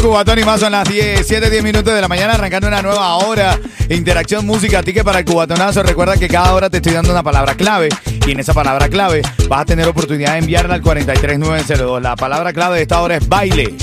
[0.00, 3.16] Cubatón y más son las 10, 7, 10 minutos de la mañana, arrancando una nueva
[3.16, 3.58] hora.
[3.90, 5.82] Interacción música, ticket para el cubatonazo.
[5.82, 7.90] Recuerda que cada hora te estoy dando una palabra clave
[8.26, 12.00] y en esa palabra clave vas a tener oportunidad de enviarla al 43902.
[12.00, 13.74] La palabra clave de esta hora es baile.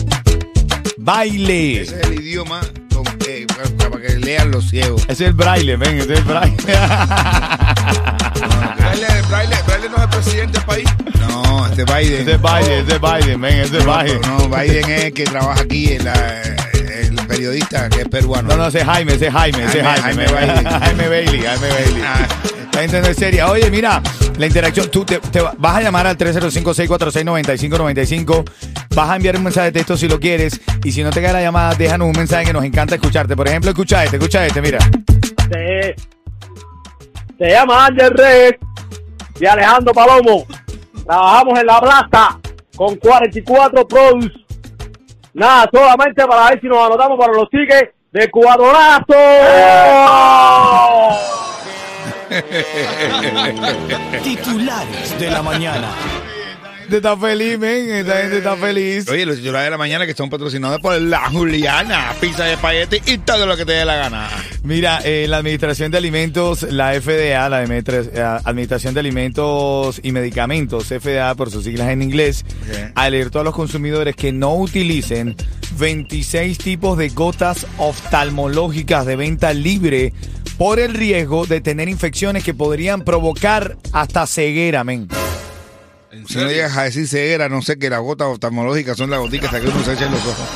[0.98, 1.84] Baile.
[1.84, 2.62] Ese es el idioma
[3.28, 3.46] eh,
[3.78, 5.04] para que lean los ciegos.
[5.04, 6.58] Ese es el braille, ven, ese es el braille.
[8.98, 10.86] Braille, Braille, Braille no es el presidente del país.
[11.20, 12.22] No, este Biden.
[12.22, 14.22] Ese es Biden, ese es Biden, ven, ese es No, Biden.
[14.22, 18.50] no, Biden es el que trabaja aquí, el, el periodista que es peruano.
[18.50, 20.28] No, no, ese es Jaime, ese es Jaime, ese es Jaime, Jaime.
[20.28, 20.66] Jaime Bailey.
[20.80, 22.02] Jaime Bailey, Jaime Bailey.
[22.06, 22.28] Ah.
[22.74, 23.50] La gente no es seria.
[23.52, 24.02] Oye, mira,
[24.38, 28.44] la interacción, tú te, te vas a llamar al 305-646-9595.
[28.96, 30.62] Vas a enviar un mensaje de texto si lo quieres.
[30.84, 33.36] Y si no te cae la llamada, déjanos un mensaje que nos encanta escucharte.
[33.36, 34.78] Por ejemplo, escucha este, escucha este, mira.
[35.52, 35.96] se,
[37.40, 38.54] se llama Ángel Reyes
[39.40, 40.46] y Alejandro Palomo.
[41.06, 42.40] Trabajamos en la plaza
[42.76, 44.34] con 44 Produce.
[45.34, 49.14] Nada, solamente para ver si nos anotamos para los tickets de cuadronazo.
[54.24, 55.88] Titulares de la mañana.
[56.90, 57.90] Está feliz, men.
[57.90, 59.10] Esta gente está feliz.
[59.10, 63.02] Oye, los titulares de la mañana que son patrocinados por la Juliana, pizza de espagueti
[63.06, 64.30] y todo lo que te dé la gana.
[64.64, 70.86] Mira, eh, la Administración de Alimentos, la FDA, la eh, Administración de Alimentos y Medicamentos,
[70.86, 72.46] FDA por sus siglas en inglés,
[72.96, 75.36] alertó a los consumidores que no utilicen
[75.78, 80.14] 26 tipos de gotas oftalmológicas de venta libre
[80.58, 85.08] por el riesgo de tener infecciones que podrían provocar hasta ceguera, men.
[86.28, 89.52] Si no llegas a decir ceguera, no sé que las gotas oftalmológicas son las goticas
[89.54, 90.48] que uno se echa en los ojos.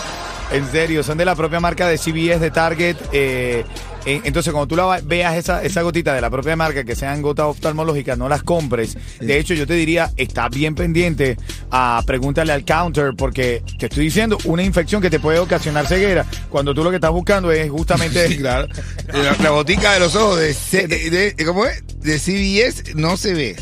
[0.52, 2.98] En serio, son de la propia marca de CBS, de Target.
[3.14, 3.64] eh,
[4.04, 7.46] entonces, cuando tú la veas esa, esa gotita de la propia marca, que sean gotas
[7.46, 8.98] oftalmológicas, no las compres.
[9.20, 11.38] De hecho, yo te diría, está bien pendiente
[11.70, 16.26] a pregúntale al counter, porque te estoy diciendo, una infección que te puede ocasionar ceguera,
[16.50, 18.28] cuando tú lo que estás buscando es justamente...
[18.32, 18.68] Sí, claro.
[19.14, 21.82] La, la gotica de los ojos de, de- de- ¿cómo es?
[22.00, 23.56] De CBS no se ve.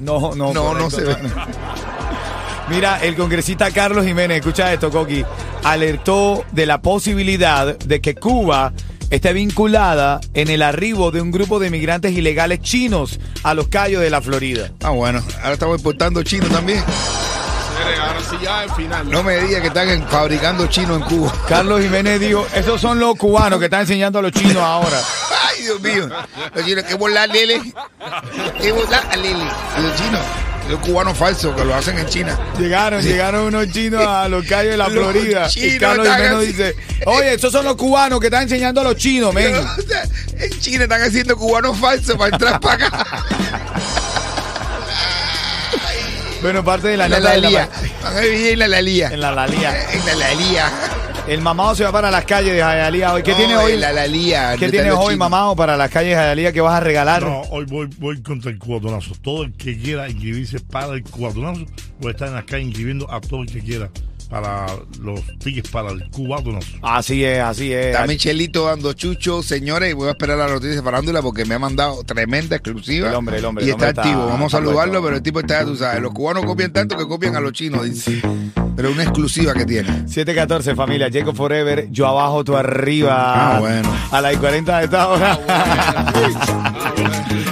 [0.00, 0.90] No, no, No, no correcto.
[0.90, 1.16] se ve.
[2.68, 5.24] Mira, el congresista Carlos Jiménez, escucha esto, Coqui,
[5.64, 8.72] alertó de la posibilidad de que Cuba
[9.10, 14.02] esté vinculada en el arribo de un grupo de inmigrantes ilegales chinos a los callos
[14.02, 14.70] de la Florida.
[14.82, 15.22] Ah, bueno.
[15.40, 16.84] Ahora estamos importando chinos también.
[16.84, 19.10] Señores, ahora sí ya el final.
[19.10, 21.32] No me digas que están en- fabricando chinos en Cuba.
[21.48, 24.98] Carlos Jiménez dijo, esos son los cubanos que están enseñando a los chinos ahora.
[25.58, 26.08] Ay, Dios mío.
[26.54, 27.60] Los chinos, que volar, Lele.
[28.60, 29.44] Que volar, Lele.
[29.80, 30.20] Los chinos.
[30.68, 32.38] Los cubanos falsos que lo hacen en China.
[32.58, 35.48] Llegaron, llegaron unos chinos a los callos de la Los Florida.
[35.56, 36.76] Y Carlos Jiménez dice,
[37.06, 39.54] oye, esos son los cubanos que están enseñando a los chinos, men.
[40.38, 43.06] En China están haciendo cubanos falsos para entrar para acá.
[46.40, 47.68] Bueno, parte de la, La en la lalía.
[49.10, 49.84] En la lalía.
[49.92, 50.70] En la lalía.
[51.28, 53.22] El mamado se va para las calles de Jayalía hoy.
[53.22, 53.76] ¿Qué No, tiene en hoy?
[53.76, 54.56] La lalía.
[54.58, 55.18] ¿Qué tienes hoy, chinos.
[55.18, 57.22] mamado, para las calles de Jayalía que vas a regalar?
[57.22, 59.14] No, hoy voy, voy contra el cubatonazo.
[59.20, 61.66] Todo el que quiera inscribirse para el cubatonazo,
[62.00, 63.90] voy a estar en la calle inscribiendo a todo el que quiera.
[64.28, 64.66] Para
[65.00, 66.58] los tickets para el cubano.
[66.82, 67.86] Así es, así es.
[67.86, 71.54] Está Michelito dando chucho, señores, y voy a esperar la noticia de farándula porque me
[71.54, 73.08] ha mandado tremenda exclusiva.
[73.08, 74.20] El hombre, el hombre, Y el está hombre activo.
[74.22, 77.06] está- Vamos a saludarlo, pero el tipo está, tú sabes, los cubanos copian tanto que
[77.06, 78.20] copian a los chinos, dice.
[78.76, 80.06] Pero una exclusiva que tiene.
[80.08, 81.08] 714, familia.
[81.12, 81.88] Jacob Forever.
[81.90, 83.56] Yo abajo, tú arriba.
[83.56, 83.92] Ah, bueno.
[84.12, 85.36] A las 40 de esta hora.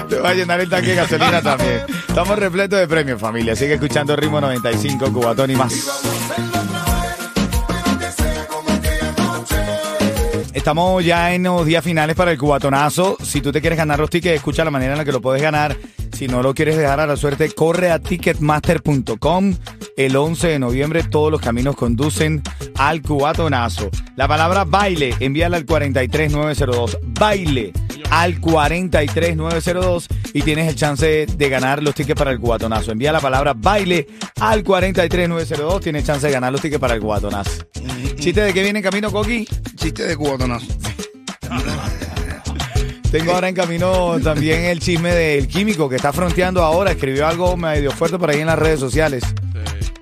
[0.08, 1.80] Te va a llenar el tanque de gasolina también.
[2.06, 3.56] Estamos repletos de premios, familia.
[3.56, 5.74] Sigue escuchando Ritmo 95, Cubatón y más.
[10.56, 13.18] Estamos ya en los días finales para el cubatonazo.
[13.22, 15.42] Si tú te quieres ganar los tickets, escucha la manera en la que lo puedes
[15.42, 15.76] ganar.
[16.12, 19.54] Si no lo quieres dejar a la suerte, corre a ticketmaster.com.
[19.98, 22.42] El 11 de noviembre todos los caminos conducen
[22.74, 23.90] al cubatonazo.
[24.16, 27.00] La palabra baile, envíala al 43902.
[27.02, 27.74] Baile
[28.10, 32.92] al 43902 y tienes el chance de ganar los tickets para el cubatonazo.
[32.92, 34.06] Envía la palabra baile
[34.40, 35.82] al 43902.
[35.82, 37.66] Tienes chance de ganar los tickets para el cubatonazo.
[38.18, 39.46] ¿Chiste de qué viene en camino, Coqui?
[39.86, 40.66] Chiste de cubatonazo.
[43.12, 46.90] Tengo ahora en camino también el chisme del químico que está fronteando ahora.
[46.90, 49.22] Escribió algo medio fuerte por ahí en las redes sociales.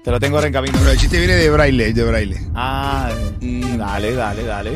[0.02, 0.78] Te lo tengo ahora en camino.
[0.78, 2.40] Pero el chiste viene de braille, de braille.
[2.54, 4.70] Ah, dale, dale, dale.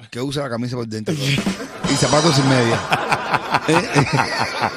[0.10, 1.14] que usa la camisa por dentro.
[1.14, 2.78] y zapatos sin media.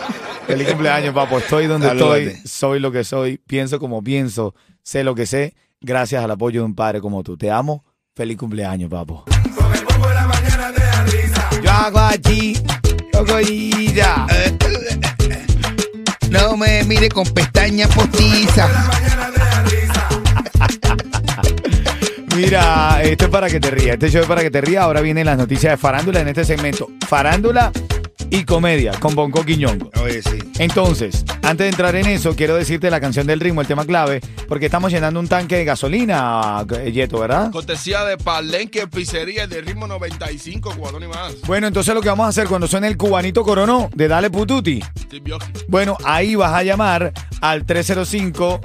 [0.46, 1.38] Feliz cumpleaños, papo.
[1.38, 2.26] Estoy donde Salúdate.
[2.28, 6.60] estoy, soy lo que soy, pienso como pienso, sé lo que sé, gracias al apoyo
[6.60, 7.36] de un padre como tú.
[7.36, 7.84] Te amo.
[8.14, 9.24] Feliz cumpleaños, papo.
[11.82, 12.56] Allí,
[13.12, 14.26] cocollita.
[16.30, 18.70] No me mire con pestañas postizas.
[22.36, 23.94] Mira, esto es para que te rías.
[23.94, 24.84] Este show es para que te rías.
[24.84, 26.88] Ahora vienen las noticias de farándula en este segmento.
[27.08, 27.72] Farándula
[28.34, 29.92] y comedia con Bonco Quiñongo.
[30.02, 30.38] Oye, sí.
[30.58, 34.20] Entonces, antes de entrar en eso, quiero decirte la canción del ritmo, el tema clave,
[34.48, 37.52] porque estamos llenando un tanque de gasolina, eh, Yeto, ¿verdad?
[37.52, 41.42] Cortesía de Palenque Pizzería de ritmo 95 cubatón y más.
[41.46, 44.82] Bueno, entonces lo que vamos a hacer cuando suene el cubanito coronó de Dale Pututi,
[45.68, 48.60] bueno, ahí vas a llamar al 305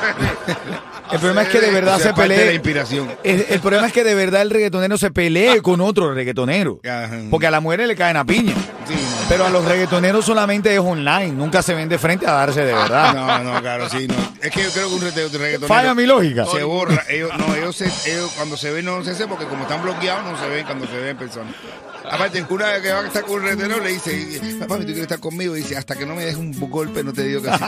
[1.12, 2.54] el problema es que de verdad O sea, se de la pelee.
[2.54, 3.10] inspiración.
[3.24, 6.80] El, el problema es que de verdad el reggaetonero se pelee con otro reggaetonero.
[6.84, 7.20] Ajá.
[7.30, 8.54] Porque a las mujeres le caen a piña.
[8.88, 9.26] Sí, no.
[9.30, 11.32] Pero a los reggaetoneros solamente es online.
[11.32, 13.14] Nunca se ven de frente a darse de verdad.
[13.14, 14.16] No, no, claro, sí, no.
[14.42, 16.46] Es que yo creo que un reggaetonero Falla mi lógica.
[16.46, 17.04] se borra.
[17.10, 20.24] Ellos, no, ellos, se- ellos cuando se ven no se sé porque como están bloqueados
[20.32, 21.52] no se ven cuando se ven en persona.
[22.12, 25.04] Aparte, una vez que va a estar con un reggaetonero le dice, papá, ¿tú quieres
[25.04, 25.56] estar conmigo?
[25.56, 27.64] Y dice, hasta que no me dejes un golpe no te digo que sí.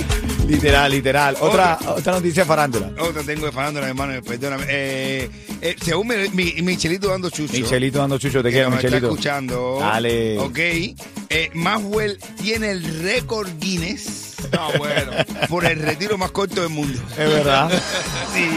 [0.50, 1.36] Literal, literal.
[1.40, 2.90] Otra, otra noticia farándula.
[3.00, 4.64] Otra tengo de farándula, hermano, perdóname.
[4.68, 5.30] Eh,
[5.62, 7.52] eh, según mi, mi- Michelito dando chucho.
[7.52, 9.08] Michelito dando chucho, te quiero, nos está Michelito.
[9.12, 9.78] escuchando.
[9.80, 10.38] Dale.
[10.38, 10.58] Ok.
[10.58, 15.12] Eh, Maxwell tiene el récord Guinness No, bueno.
[15.48, 17.00] por el retiro más corto del mundo.
[17.12, 17.70] Es verdad,
[18.34, 18.48] Sí,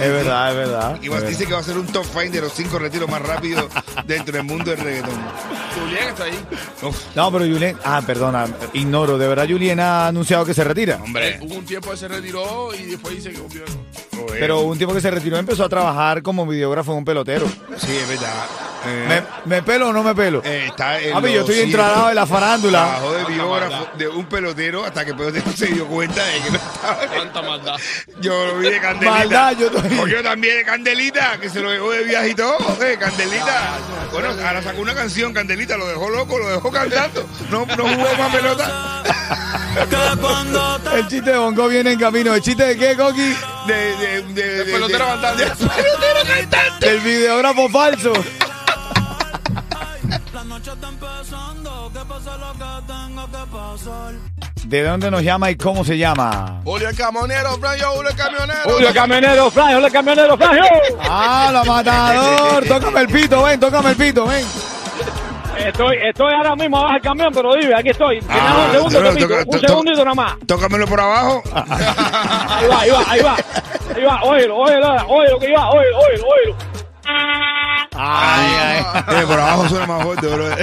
[0.00, 0.98] es verdad, es verdad.
[1.02, 1.38] Y es dice verdad.
[1.48, 3.66] que va a ser un top five de los cinco retiros más rápidos
[4.06, 5.18] dentro del mundo del reggaetón.
[5.80, 6.38] Julián está ahí.
[7.14, 9.18] No, pero Julien, ah, perdona, ignoro.
[9.18, 10.98] ¿De verdad Julien ha anunciado que se retira?
[11.02, 11.30] hombre.
[11.30, 13.64] Eh, Hubo un tiempo que se retiró y después dice que volvió.
[14.28, 17.46] Pero un tiempo que se retiró empezó a trabajar como videógrafo en un pelotero.
[17.76, 18.44] Sí, es verdad.
[18.84, 20.42] Eh, ¿Me, me pelo o no me pelo?
[20.44, 22.98] eh, está en Papi, yo los- estoy entradado en la farándula.
[23.26, 26.56] De biógrafo de un pelotero hasta que el pelotero se dio cuenta de que no
[26.56, 26.96] estaba.
[27.06, 27.76] Tanta maldad.
[28.20, 29.10] Yo lo vi de Candelita.
[29.18, 29.96] Maldad, yo también.
[30.00, 32.56] Cogió también de Candelita, que se lo dejó de viaje y todo.
[32.84, 33.78] eh, Candelita.
[34.12, 37.26] Bueno, ahora sacó una canción, Candelita, lo dejó loco, lo dejó cantando.
[37.50, 39.02] No, no jugó más pelota.
[40.94, 42.34] El chiste de Bongo viene en camino.
[42.34, 43.34] ¿El chiste de qué, Coqui?
[43.66, 45.44] De, de, de, de- pelotero de- cantante.
[45.46, 46.86] de- pelotero cantante.
[46.90, 48.12] Del videógrafo falso.
[50.72, 54.14] Noche está empezando, que pase lo que tenga que pasar.
[54.64, 56.60] ¿De dónde nos llama y cómo se llama?
[56.64, 58.60] Julio el camionero, Franjo, Julio el camionero.
[58.64, 60.58] Julio el camionero, Fran, Julio el camionero, Fran.
[61.00, 62.64] ¡Ah, la matador!
[62.66, 64.46] Tócame el pito, ven, tócame el pito, ven.
[65.58, 68.18] Estoy, estoy ahora mismo abajo del camión, pero dime, aquí estoy.
[68.28, 70.34] Ah, un segundo, no, Topito, toca- un to- to- segundito nada más.
[70.46, 71.42] Tócamelo por abajo.
[71.54, 73.36] Ahí va, ahí va, ahí va.
[73.94, 76.56] Ahí va, óyelo, óyelo, óyelo que iba, óyelo, óyelo, óyelo.
[77.94, 78.51] Ay.
[78.96, 80.46] Eh, por abajo suena más fuerte, bro.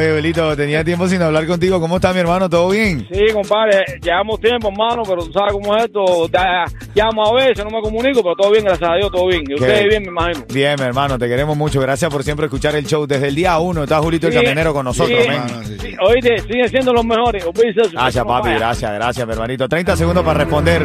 [0.00, 1.78] Oye, Belito, tenía tiempo sin hablar contigo.
[1.78, 2.48] ¿Cómo está mi hermano?
[2.48, 3.06] ¿Todo bien?
[3.12, 6.26] Sí, compadre, llevamos tiempo, hermano, pero tú sabes cómo es esto.
[6.32, 6.64] Ya-
[6.94, 9.42] Llamo a veces, no me comunico, pero todo bien, gracias a Dios, todo bien.
[9.46, 10.44] Y ustedes bien, me imagino.
[10.52, 11.80] Bien, mi hermano, te queremos mucho.
[11.82, 13.06] Gracias por siempre escuchar el show.
[13.06, 15.88] Desde el día uno está Julito el Camionero con nosotros, sí, hermano, sí, sí.
[15.90, 17.44] sí, Oíste, siguen siendo los mejores.
[17.92, 18.50] Gracias, no papi.
[18.54, 19.68] Gracias, gracias, mi hermanito.
[19.68, 20.82] 30 segundos para responder.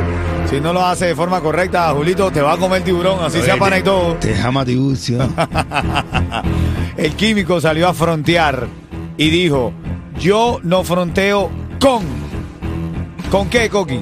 [0.50, 3.56] Si no lo hace de forma correcta, Julito te va a comer tiburón, así sea
[3.56, 4.16] pana y todo.
[4.16, 5.20] Te llama Tiburcio.
[6.98, 8.68] El químico salió a frontear
[9.18, 9.74] y dijo,
[10.20, 12.04] yo no fronteo con...
[13.32, 14.02] ¿Con qué, Coqui?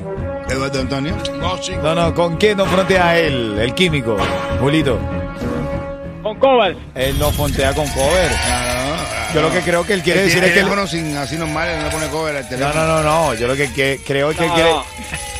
[0.50, 1.15] Eduardo Antonio.
[1.82, 1.96] No.
[1.96, 4.17] No, ¿con qué no frontea él, el químico?
[4.60, 5.00] Julito.
[6.22, 6.77] Con covers.
[6.96, 8.32] Él no frontea con cover.
[9.34, 10.60] Yo lo que creo que él quiere El decir es que...
[10.60, 12.86] él- teléfono sin así normal, él no le pone cover al No, teléfono.
[12.86, 13.34] no, no, no.
[13.34, 14.84] Yo lo que, que- creo es que él, No, quiere, no.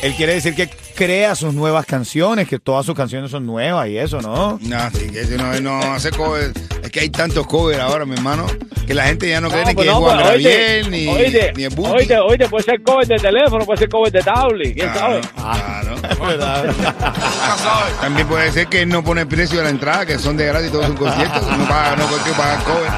[0.02, 3.98] él quiere decir que crea sus nuevas canciones, que todas sus canciones son nuevas y
[3.98, 4.58] eso, ¿no?
[4.62, 6.52] No, sí, que si no, él no hace cover.
[6.94, 8.46] Que hay tantos covers ahora, mi hermano,
[8.86, 11.52] que la gente ya no, cree ni pues que es Juan pues, Gabriel, ni, oíste,
[11.56, 11.90] ni el Buki.
[11.90, 15.20] oíste, oíste, puede ser cover de teléfono, puede ser cover de tablet, quién sabe.
[15.34, 15.96] Claro.
[18.00, 20.46] También puede ser que él no pone el precio de la entrada, que son de
[20.46, 21.42] gratis todos sus conciertos.
[21.58, 22.92] No paga, no contigo pagar cover.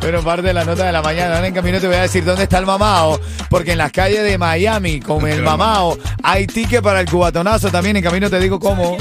[0.00, 1.34] Bueno, parte de la nota de la mañana.
[1.34, 3.18] Ahora en camino te voy a decir dónde está el mamao,
[3.50, 7.72] porque en las calles de Miami, con el mamao, hay ticket para el cubatonazo.
[7.72, 8.96] También en camino te digo cómo.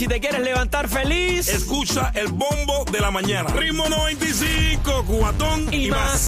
[0.00, 3.50] Si te quieres levantar feliz Escucha el bombo de la mañana.
[3.50, 6.00] Ritmo 95, cubatón y, y más.
[6.00, 6.10] más.